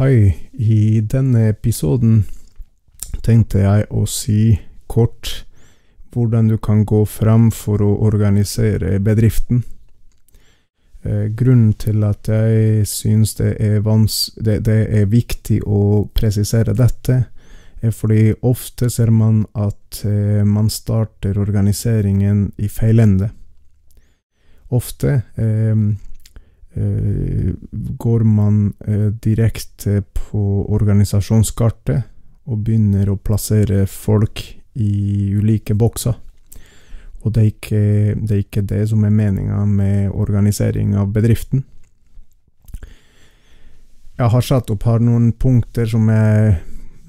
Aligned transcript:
Hei, 0.00 0.34
i 0.52 1.02
denne 1.04 1.50
episoden 1.50 2.22
tenkte 3.20 3.60
jeg 3.60 3.82
å 3.92 4.06
si 4.08 4.54
kort 4.88 5.28
hvordan 6.14 6.48
du 6.48 6.54
kan 6.56 6.86
gå 6.88 7.02
fram 7.04 7.50
for 7.52 7.84
å 7.84 7.90
organisere 8.08 8.94
bedriften. 9.04 9.60
Eh, 11.04 11.28
grunnen 11.36 11.76
til 11.76 12.00
at 12.08 12.32
jeg 12.32 12.88
syns 12.88 13.36
det 13.42 13.52
det, 13.60 14.58
det 14.64 14.80
er 14.88 15.12
viktig 15.12 15.60
å 15.68 16.08
presisere 16.16 16.72
dette, 16.72 17.26
er 17.84 17.92
fordi 17.92 18.32
ofte 18.40 18.88
ser 18.88 19.12
man 19.12 19.44
at 19.52 20.00
eh, 20.08 20.40
man 20.48 20.72
starter 20.72 21.36
organiseringen 21.36 22.54
i 22.56 22.72
feil 22.72 23.04
ende. 23.04 23.34
Ofte 24.72 25.20
eh 25.36 25.90
går 27.98 28.24
man 28.24 28.72
eh, 28.86 29.10
direkte 29.22 30.02
på 30.14 30.42
organisasjonskartet 30.70 32.06
og 32.50 32.64
begynner 32.64 33.10
å 33.10 33.18
plassere 33.18 33.86
folk 33.90 34.42
i 34.74 35.32
ulike 35.34 35.74
bokser. 35.74 36.14
Og 37.20 37.34
det 37.34 37.42
er 37.42 37.50
ikke 37.50 37.82
det, 38.16 38.30
er 38.30 38.42
ikke 38.44 38.64
det 38.64 38.84
som 38.88 39.04
er 39.04 39.12
meninga 39.12 39.64
med 39.68 40.10
organisering 40.14 40.94
av 40.96 41.10
bedriften. 41.12 41.66
Jeg 44.20 44.28
har 44.32 44.44
satt 44.44 44.70
opp 44.72 44.84
her 44.84 45.00
noen 45.04 45.30
punkter 45.32 45.88
som 45.88 46.08
jeg 46.12 46.56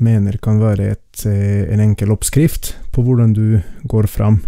mener 0.01 0.37
kan 0.41 0.59
være 0.59 0.91
et, 0.95 1.25
eh, 1.27 1.67
en 1.71 1.83
enkel 1.83 2.11
oppskrift 2.11 2.73
på 2.91 3.03
hvordan 3.05 3.33
du 3.35 3.61
går 3.87 4.07
fram. 4.09 4.41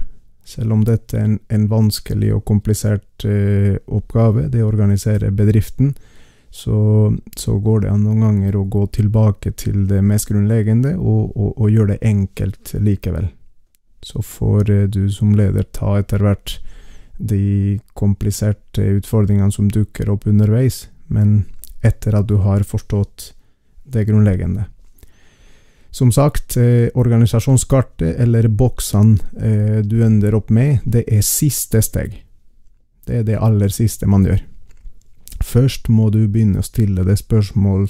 Selv 0.43 0.75
om 0.75 0.83
dette 0.83 1.17
er 1.17 1.27
en, 1.27 1.37
en 1.47 1.67
vanskelig 1.71 2.33
og 2.35 2.43
komplisert 2.47 3.25
eh, 3.27 3.77
oppgave, 3.87 4.49
det 4.51 4.63
å 4.63 4.67
organisere 4.67 5.31
bedriften, 5.31 5.93
så, 6.53 7.13
så, 7.35 7.55
går 7.57 7.85
det 7.85 7.89
an 7.89 8.03
noen 8.05 8.21
ganger 8.27 8.57
å 8.59 8.67
gå 8.69 8.83
tilbake 8.93 9.55
til 9.57 9.87
det 9.89 10.03
mest 10.05 10.27
grunnleggende 10.29 10.91
og, 10.99 11.31
og, 11.33 11.55
og 11.57 11.71
gjøre 11.71 11.95
det 11.95 12.11
enkelt 12.11 12.75
likevel. 12.77 13.31
Så 14.05 14.21
får 14.21 14.69
eh, 14.69 14.83
du 14.91 15.07
som 15.11 15.33
leder 15.37 15.65
ta 15.73 15.95
etter 16.01 16.21
hvert 16.21 16.59
de 17.17 17.79
kompliserte 17.97 18.85
utfordringene 18.99 19.53
som 19.53 19.71
dukker 19.71 20.11
opp 20.11 20.27
underveis, 20.27 20.87
men 21.07 21.45
etter 21.85 22.19
at 22.19 22.27
du 22.29 22.37
har 22.43 22.65
forstått 22.67 23.31
det 23.95 24.05
grunnleggende. 24.09 24.67
Som 25.93 26.11
sagt, 26.11 26.57
eh, 26.57 26.89
organisasjonskartet, 26.93 28.15
eller 28.19 28.47
boksene 28.47 29.19
eh, 29.37 29.81
du 29.85 29.99
ender 30.01 30.33
opp 30.33 30.49
med, 30.49 30.79
det 30.85 31.03
er 31.05 31.21
siste 31.21 31.83
steg. 31.85 32.15
Det 33.05 33.19
er 33.19 33.27
det 33.27 33.37
aller 33.37 33.69
siste 33.69 34.09
man 34.09 34.25
gjør. 34.25 34.41
Først 35.43 35.91
må 35.93 36.09
du 36.09 36.23
begynne 36.25 36.63
å 36.63 36.65
stille 36.65 37.05
deg 37.05 37.19
spørsmål, 37.19 37.85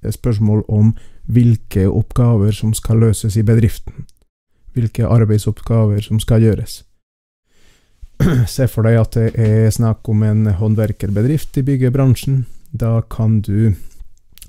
spørsmål 0.00 0.64
om 0.72 0.94
hvilke 1.28 1.84
oppgaver 1.90 2.56
som 2.56 2.72
skal 2.72 3.02
løses 3.04 3.36
i 3.36 3.44
bedriften. 3.44 4.06
Hvilke 4.72 5.04
arbeidsoppgaver 5.04 6.00
som 6.00 6.22
skal 6.24 6.46
gjøres. 6.46 6.80
Se 8.54 8.64
for 8.70 8.88
deg 8.88 8.96
at 8.96 9.18
det 9.18 9.34
er 9.36 9.68
snakk 9.74 10.08
om 10.08 10.24
en 10.24 10.46
håndverkerbedrift 10.56 11.60
i 11.60 11.66
byggebransjen. 11.68 12.46
Da 12.72 13.02
kan 13.12 13.42
du 13.44 13.74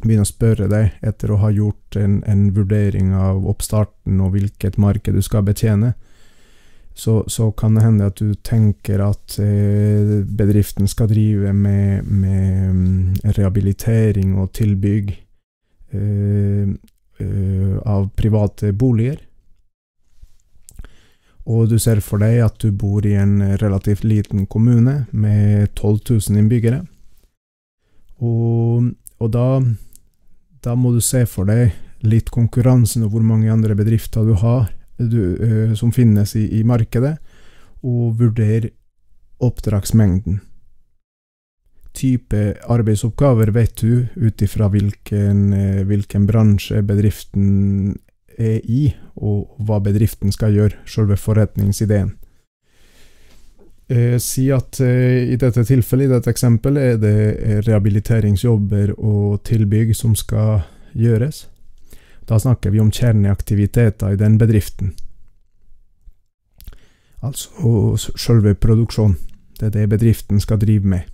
begynne 0.08 0.26
å 0.26 0.30
spørre 0.30 0.68
deg, 0.72 0.96
etter 1.06 1.32
å 1.32 1.40
ha 1.42 1.52
gjort 1.54 1.98
en, 2.00 2.22
en 2.30 2.48
vurdering 2.56 3.14
av 3.18 3.46
oppstarten 3.48 4.22
og 4.24 4.36
hvilket 4.36 4.80
marked 4.82 5.16
du 5.16 5.22
skal 5.26 5.46
betjene, 5.48 5.94
så, 6.94 7.24
så, 7.28 7.52
kan 7.52 7.76
det 7.76 7.86
hende 7.86 8.08
at 8.12 8.20
du 8.20 8.34
tenker 8.44 9.02
at 9.06 9.38
eh, 9.40 10.22
bedriften 10.28 10.90
skal 10.92 11.10
drive 11.10 11.54
med, 11.56 12.04
med 12.06 12.76
mm, 12.76 13.34
rehabilitering 13.38 14.36
og 14.38 14.52
tilbygg 14.58 15.14
eh, 15.96 16.68
eh, 16.68 17.76
av 17.88 18.10
private 18.20 18.74
boliger. 18.76 19.22
Og 21.50 21.72
du 21.72 21.80
ser 21.82 22.04
for 22.06 22.22
deg 22.22 22.44
at 22.46 22.60
du 22.62 22.70
bor 22.76 23.06
i 23.08 23.16
en 23.18 23.40
relativt 23.58 24.04
liten 24.06 24.46
kommune 24.46 25.06
med 25.12 25.72
12 25.74 25.98
000 26.30 26.44
innbyggere. 26.44 26.84
Og, 28.22 28.92
og 29.18 29.32
da, 29.34 29.48
da 30.62 30.76
må 30.78 30.94
du 30.94 31.02
se 31.02 31.24
for 31.30 31.50
deg 31.50 31.74
litt 32.06 32.30
konkurransen 32.34 33.06
og 33.06 33.16
hvor 33.16 33.26
mange 33.26 33.52
andre 33.52 33.76
bedrifter 33.78 34.26
du 34.26 34.36
har 34.42 34.70
du, 35.02 35.22
uh, 35.42 35.74
som 35.78 35.94
finnes 35.94 36.36
i, 36.38 36.46
i, 36.60 36.64
markedet, 36.68 37.16
og 37.82 38.20
vurdere 38.20 38.70
oppdragsmengden. 39.42 40.40
Type 41.98 42.42
arbeidsoppgaver 42.72 43.52
vet 43.56 43.82
du 43.82 44.06
ut 44.16 44.46
ifra 44.46 44.70
hvilken, 44.72 45.42
uh, 45.54 45.82
hvilken 45.90 46.28
bransje 46.30 46.84
bedriften 46.86 47.98
er 48.38 48.62
i, 48.62 48.92
og 49.18 49.58
hva 49.66 49.82
bedriften 49.84 50.34
skal 50.34 50.54
gjøre, 50.56 50.78
selve 50.90 51.18
forretningsideen. 51.20 52.14
Eh, 53.92 54.18
si 54.24 54.46
at 54.56 54.80
eh, 54.80 55.34
i 55.34 55.38
dette 55.40 55.66
tilfellet, 55.68 56.08
i 56.08 56.14
dette 56.14 56.32
eksempelet, 56.32 56.94
er 56.94 57.00
det 57.02 57.64
rehabiliteringsjobber 57.68 58.94
og 58.96 59.42
tilbygg 59.44 59.92
som 59.98 60.14
skal 60.16 60.62
gjøres. 60.96 61.48
Da 62.30 62.40
snakker 62.40 62.72
vi 62.72 62.80
om 62.80 62.92
kjerneaktiviteter 62.94 64.14
i 64.14 64.20
den 64.20 64.38
bedriften. 64.40 64.94
Altså 67.22 67.98
selve 68.16 68.56
produksjonen. 68.56 69.18
Det 69.60 69.68
er 69.68 69.74
det 69.76 69.90
bedriften 69.92 70.40
skal 70.42 70.62
drive 70.62 70.88
med. 70.88 71.10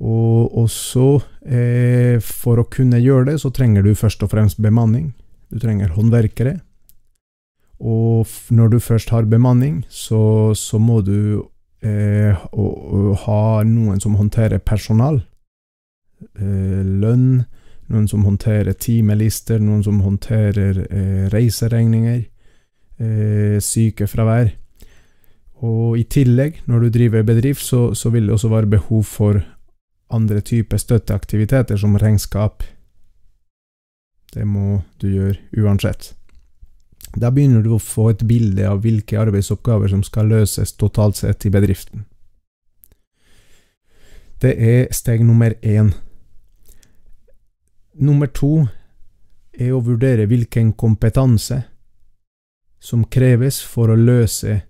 Og 0.00 0.56
også, 0.64 1.20
eh, 1.44 2.16
for 2.22 2.62
å 2.62 2.70
kunne 2.70 3.02
gjøre 3.02 3.32
det, 3.32 3.40
så 3.42 3.52
trenger 3.52 3.82
du 3.82 3.94
først 3.94 4.22
og 4.22 4.30
fremst 4.30 4.62
bemanning. 4.62 5.12
Du 5.52 5.58
trenger 5.58 5.92
håndverkere. 5.92 6.60
Og 7.78 8.26
når 8.50 8.68
du 8.70 8.78
først 8.80 9.10
har 9.10 9.28
bemanning, 9.28 9.84
så, 9.88 10.54
så 10.54 10.78
må 10.78 11.02
du 11.04 11.44
eh, 11.82 12.46
å, 12.52 12.64
å, 12.64 13.14
ha 13.24 13.62
noen 13.66 14.00
som 14.00 14.16
håndterer 14.18 14.58
personal. 14.58 15.20
Eh, 16.38 16.82
lønn, 16.82 17.44
noen 17.88 18.08
som 18.10 18.24
håndterer 18.26 18.76
timelister, 18.78 19.60
noen 19.62 19.84
som 19.86 20.00
håndterer 20.04 20.82
eh, 20.88 21.28
reiseregninger, 21.32 22.24
eh, 22.98 23.58
sykefravær. 23.62 24.50
Og 25.66 25.98
i 25.98 26.04
tillegg, 26.06 26.62
når 26.70 26.86
du 26.86 26.90
driver 26.94 27.24
bedrift, 27.26 27.64
så, 27.64 27.94
så, 27.94 28.12
vil 28.14 28.28
det 28.28 28.36
også 28.36 28.50
være 28.52 28.74
behov 28.78 29.06
for 29.08 29.40
andre 30.14 30.40
typer 30.40 30.78
støtteaktiviteter, 30.78 31.76
som 31.76 31.96
regnskap. 31.98 32.62
Det 34.34 34.46
må 34.46 34.82
du 35.00 35.08
gjøre 35.10 35.64
uansett. 35.64 36.17
Da 37.16 37.30
begynner 37.32 37.62
du 37.64 37.72
å 37.74 37.80
få 37.82 38.10
et 38.12 38.22
bilde 38.28 38.66
av 38.68 38.82
hvilke 38.84 39.18
arbeidsoppgaver 39.20 39.88
som 39.92 40.02
skal 40.04 40.28
løses 40.28 40.74
totalt 40.76 41.16
sett 41.16 41.46
i 41.48 41.52
bedriften. 41.52 42.04
Det 44.38 44.52
er 44.54 44.92
steg 44.94 45.24
nummer 45.26 45.56
én 45.62 45.94
Nummer 47.98 48.28
to 48.30 48.68
er 49.58 49.72
å 49.74 49.82
vurdere 49.82 50.28
hvilken 50.30 50.70
kompetanse 50.78 51.64
som 52.78 53.02
kreves 53.10 53.58
for 53.66 53.90
å 53.90 53.98
løse 53.98 54.60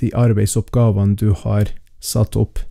de 0.00 0.08
arbeidsoppgavene 0.16 1.18
du 1.20 1.34
har 1.36 1.74
satt 2.00 2.38
opp. 2.40 2.62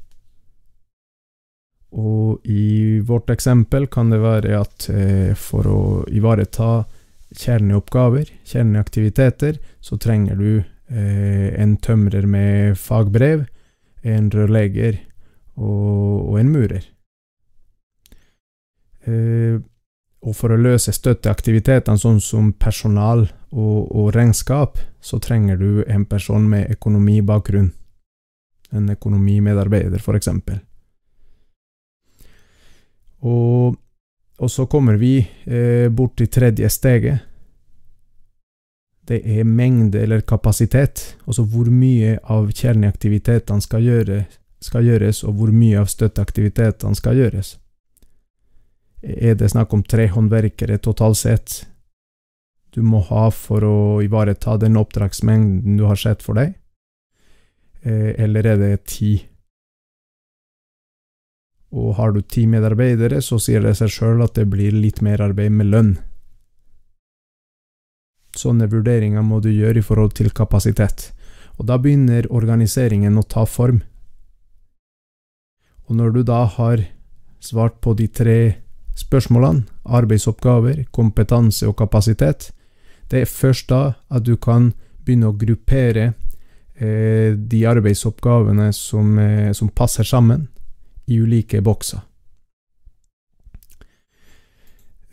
Og 1.94 2.42
i 2.50 3.00
vårt 3.06 3.30
eksempel 3.30 3.86
kan 3.94 4.10
det 4.10 4.20
være 4.24 4.58
at 4.58 4.88
eh, 4.90 5.36
for 5.38 5.70
å 5.70 5.82
ivareta 6.10 6.88
kjerneoppgaver, 7.36 8.30
kjerneaktiviteter, 8.48 9.60
så 9.82 9.98
trenger 10.00 10.36
du 10.40 10.52
eh, 10.58 11.50
en 11.60 11.78
tømrer 11.84 12.28
med 12.30 12.78
fagbrev, 12.80 13.46
en 14.08 14.30
rørlegger 14.32 15.02
og, 15.58 16.30
og 16.30 16.40
en 16.40 16.54
murer. 16.54 16.86
Eh, 19.08 19.60
og 20.28 20.36
for 20.36 20.52
å 20.52 20.60
løse 20.60 20.92
støtteaktivitetene, 20.96 22.00
sånn 22.00 22.20
som 22.24 22.52
personal 22.58 23.28
og, 23.52 23.92
og, 23.92 24.10
regnskap, 24.16 24.80
så 25.00 25.20
trenger 25.24 25.60
du 25.62 25.84
en 25.88 26.08
person 26.10 26.48
med 26.50 26.72
økonomibakgrunn. 26.74 27.70
En 28.76 28.90
økonomimedarbeider, 28.92 30.02
for 30.04 30.18
eksempel. 30.18 30.60
Og, 33.24 33.78
og 34.38 34.52
så 34.52 34.68
kommer 34.70 35.00
vi 35.02 35.20
eh, 35.46 35.90
bort 35.90 36.18
til 36.18 36.30
tredje 36.30 36.70
steget. 36.70 37.24
Det 39.08 39.22
er 39.24 39.48
mengde 39.48 40.02
eller 40.04 40.22
kapasitet, 40.22 41.16
altså 41.26 41.46
hvor 41.48 41.70
mye 41.72 42.18
av 42.24 42.50
kjerneaktivitetene 42.52 43.64
skal, 43.64 43.86
gjøre, 43.86 44.26
skal 44.62 44.84
gjøres, 44.84 45.24
og 45.24 45.40
hvor 45.40 45.54
mye 45.56 45.80
av 45.80 45.88
støtteaktivitetene 45.88 47.00
skal 47.00 47.16
gjøres 47.18 47.56
er 49.04 49.36
det 49.38 49.50
snakk 49.52 49.74
om 49.74 49.84
tre 49.86 50.08
håndverkere 50.12 50.80
totalt 50.82 51.20
sett 51.20 51.58
du 52.74 52.82
må 52.86 53.00
ha 53.10 53.30
for 53.34 53.64
å 53.66 53.78
ivareta 54.06 54.58
den 54.62 54.78
oppdragsmengden 54.78 55.80
du 55.80 55.86
har 55.88 55.98
sett 55.98 56.22
for 56.22 56.38
deg, 56.38 56.52
eh, 57.82 58.14
eller 58.22 58.46
er 58.46 58.60
det 58.62 58.74
ti? 58.92 59.16
Og 61.76 61.96
har 61.98 62.14
du 62.16 62.22
ti 62.22 62.46
medarbeidere, 62.48 63.20
så 63.22 63.40
sier 63.40 63.64
det 63.64 63.76
seg 63.80 63.92
sjøl 63.92 64.24
at 64.24 64.38
det 64.38 64.48
blir 64.52 64.76
litt 64.76 65.02
mer 65.04 65.22
arbeid 65.24 65.52
med 65.52 65.72
lønn. 65.74 65.92
Sånne 68.38 68.70
vurderinger 68.72 69.26
må 69.26 69.42
du 69.42 69.50
gjøre 69.50 69.82
i 69.82 69.86
forhold 69.86 70.14
til 70.16 70.32
kapasitet. 70.32 71.12
Og 71.58 71.66
da 71.68 71.80
begynner 71.82 72.30
organiseringen 72.30 73.18
å 73.18 73.26
ta 73.26 73.48
form. 73.50 73.82
Og 75.88 75.96
når 75.98 76.14
du 76.14 76.22
da 76.28 76.44
har 76.46 76.84
svart 77.44 77.80
på 77.82 77.96
de 77.98 78.08
tre 78.08 78.40
spørsmålene, 78.98 79.66
arbeidsoppgaver, 79.84 80.86
kompetanse 80.92 81.68
og 81.68 81.78
kapasitet, 81.80 82.52
det 83.12 83.24
er 83.24 83.32
først 83.32 83.70
da 83.72 83.82
at 84.12 84.26
du 84.28 84.36
kan 84.38 84.74
begynne 85.06 85.32
å 85.32 85.38
gruppere 85.38 86.12
eh, 86.76 87.34
de 87.34 87.64
arbeidsoppgavene 87.70 88.72
som, 88.76 89.18
eh, 89.20 89.52
som 89.56 89.72
passer 89.72 90.08
sammen, 90.08 90.48
i 91.08 91.20
ulike 91.20 91.62
bokser. 91.64 92.04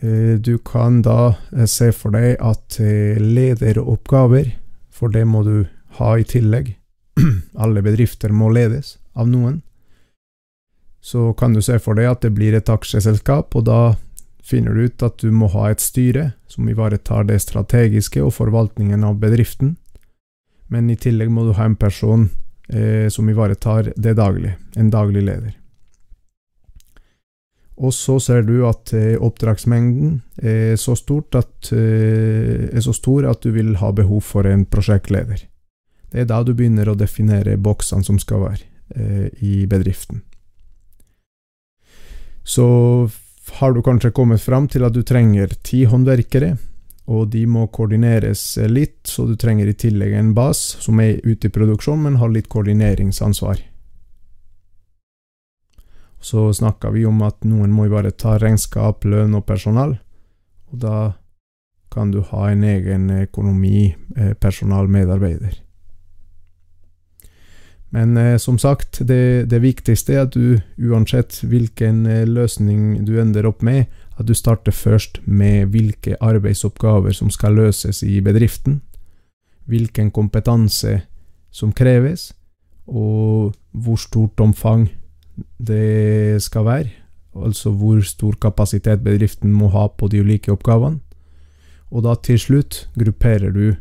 Eh, 0.04 0.38
du 0.38 0.58
kan 0.58 1.02
da 1.02 1.34
eh, 1.56 1.66
se 1.70 1.92
for 1.96 2.14
deg 2.14 2.36
at 2.42 2.80
eh, 2.82 3.20
lederoppgaver, 3.20 4.50
for 4.92 5.08
det 5.14 5.24
må 5.24 5.42
du 5.46 5.64
ha 5.98 6.16
i 6.18 6.26
tillegg, 6.28 6.74
alle 7.62 7.82
bedrifter 7.82 8.34
må 8.34 8.50
ledes 8.52 8.98
av 9.14 9.30
noen, 9.30 9.62
så 11.04 11.32
kan 11.38 11.54
du 11.54 11.62
se 11.62 11.78
for 11.80 11.96
deg 11.96 12.10
at 12.10 12.24
det 12.24 12.34
blir 12.36 12.56
et 12.56 12.70
aksjeselskap, 12.72 13.54
og 13.54 13.66
da 13.68 13.80
finner 14.44 14.74
du 14.74 14.84
ut 14.88 15.02
at 15.04 15.18
du 15.22 15.32
må 15.32 15.48
ha 15.54 15.70
et 15.70 15.80
styre 15.80 16.32
som 16.50 16.68
ivaretar 16.68 17.24
det 17.28 17.40
strategiske 17.40 18.20
og 18.24 18.34
forvaltningen 18.36 19.04
av 19.06 19.18
bedriften, 19.22 19.76
men 20.68 20.90
i 20.90 20.96
tillegg 21.00 21.30
må 21.32 21.46
du 21.46 21.54
ha 21.56 21.68
en 21.68 21.76
person 21.80 22.28
eh, 22.68 23.08
som 23.12 23.28
ivaretar 23.30 23.92
det 23.96 24.16
daglige, 24.20 24.58
en 24.76 24.90
daglig 24.92 25.24
leder. 25.24 25.54
Og 27.74 27.90
så 27.94 28.20
ser 28.22 28.44
du 28.46 28.60
at 28.68 28.92
eh, 28.94 29.16
oppdragsmengden 29.18 30.20
er 30.38 30.76
så, 30.78 30.94
at, 30.94 31.72
eh, 31.74 32.68
er 32.70 32.84
så, 32.84 32.94
stor 32.94 33.26
at 33.26 33.42
du 33.42 33.50
vil 33.56 33.74
ha 33.80 33.90
behov 33.90 34.22
for 34.22 34.46
en 34.46 34.62
prosjektleder. 34.64 35.42
Det 36.12 36.22
er 36.22 36.30
da 36.30 36.42
du 36.46 36.52
begynner 36.54 36.88
å 36.88 36.94
definere 36.94 37.58
boksene 37.58 38.06
som 38.06 38.20
skal 38.22 38.44
være 38.46 38.62
eh, 38.94 39.26
i 39.42 39.66
bedriften. 39.66 40.22
Så 42.44 42.66
har 43.58 43.74
du 43.74 43.82
kanskje 43.82 44.14
kommet 44.14 44.42
fram 44.44 44.68
til 44.70 44.86
at 44.86 44.94
du 44.94 45.02
trenger 45.02 45.50
ti 45.66 45.82
håndverkere, 45.88 46.54
og 47.10 47.28
de 47.34 47.42
må 47.50 47.66
koordineres 47.74 48.54
litt, 48.70 49.02
så 49.10 49.26
du 49.26 49.34
trenger 49.36 49.68
i 49.68 49.76
tillegg 49.76 50.14
en 50.16 50.32
bas 50.36 50.60
som 50.80 51.00
er 51.02 51.18
ute 51.26 51.50
i 51.50 51.52
produksjon, 51.52 52.06
men 52.06 52.20
har 52.22 52.32
litt 52.32 52.48
koordineringsansvar 52.52 53.58
så 56.24 56.52
snakka 56.52 56.90
vi 56.90 57.04
om 57.04 57.20
at 57.26 57.42
noen 57.44 57.72
må 57.74 57.84
bare 57.92 58.14
ta 58.16 58.38
regnskap, 58.40 59.04
lønn 59.04 59.36
og 59.36 59.44
personal. 59.44 59.98
Og 60.72 60.80
da 60.80 60.96
kan 61.92 62.14
du 62.14 62.22
ha 62.30 62.46
en 62.48 62.64
egen 62.64 63.10
økonomi, 63.12 63.94
eh, 64.16 64.32
personal, 64.32 64.88
medarbeider. 64.88 65.60
Men 67.92 68.16
eh, 68.16 68.38
som 68.38 68.56
sagt, 68.58 69.02
det, 69.06 69.50
det, 69.52 69.60
viktigste 69.62 70.16
er 70.16 70.24
at 70.24 70.32
du, 70.32 70.56
uansett 70.80 71.42
hvilken 71.44 72.06
eh, 72.08 72.24
løsning 72.24 73.04
du 73.04 73.18
ender 73.20 73.46
opp 73.46 73.60
med, 73.62 73.92
at 74.16 74.24
du 74.26 74.32
starter 74.34 74.72
først 74.72 75.20
med 75.26 75.76
hvilke 75.76 76.16
arbeidsoppgaver 76.24 77.12
som 77.12 77.30
skal 77.30 77.60
løses 77.60 78.00
i 78.02 78.22
bedriften, 78.24 78.80
hvilken 79.68 80.10
kompetanse 80.10 81.02
som 81.52 81.76
kreves, 81.76 82.32
og 82.88 83.52
hvor 83.70 84.00
stort 84.00 84.40
omfang 84.40 84.88
det 85.58 86.42
skal 86.42 86.66
være, 86.66 86.90
altså 87.34 87.72
hvor 87.74 88.00
stor 88.06 88.36
kapasitet 88.40 89.02
bedriften 89.04 89.52
må 89.52 89.68
ha 89.74 89.88
på 89.88 90.08
de 90.08 90.22
ulike 90.22 90.52
oppgavene. 90.54 91.00
Og 91.94 92.04
da 92.06 92.14
til 92.18 92.38
slutt 92.40 92.88
grupperer 92.98 93.52
du 93.54 93.74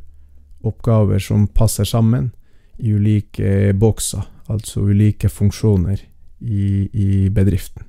oppgaver 0.63 1.21
som 1.21 1.47
passer 1.47 1.87
sammen 1.87 2.31
i 2.79 2.93
ulike 2.93 3.73
bokser, 3.79 4.25
altså 4.49 4.83
ulike 4.85 5.29
funksjoner 5.29 5.97
i, 6.41 6.89
i 6.93 7.29
bedriften. 7.33 7.85